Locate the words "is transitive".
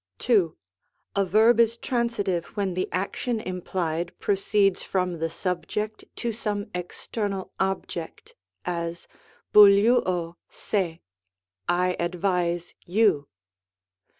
1.59-2.45